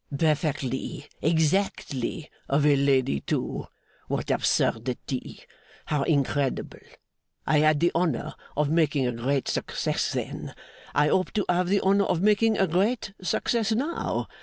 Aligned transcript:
'Perfectly. 0.17 1.05
Exactly. 1.21 2.27
Of 2.49 2.65
a 2.65 2.75
lady 2.75 3.19
too! 3.21 3.67
What 4.07 4.31
absurdity! 4.31 5.41
How 5.85 6.01
incredible! 6.01 6.79
I 7.45 7.59
had 7.59 7.79
the 7.79 7.91
honour 7.93 8.33
of 8.57 8.67
making 8.71 9.05
a 9.05 9.11
great 9.11 9.47
success 9.47 10.11
then; 10.11 10.55
I 10.95 11.09
hope 11.09 11.31
to 11.33 11.45
have 11.47 11.67
the 11.69 11.81
honour 11.81 12.05
of 12.05 12.19
making 12.19 12.57
a 12.57 12.65
great 12.65 13.13
success 13.21 13.73
now. 13.73 14.27